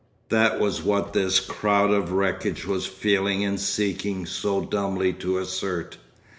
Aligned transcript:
That 0.29 0.59
was 0.59 0.81
what 0.81 1.13
this 1.13 1.39
crowd 1.39 1.91
of 1.91 2.11
wreckage 2.11 2.65
was 2.65 2.87
feeling 2.87 3.45
and 3.45 3.59
seeking 3.59 4.25
so 4.25 4.59
dumbly 4.65 5.13
to 5.13 5.37
assert. 5.37 5.97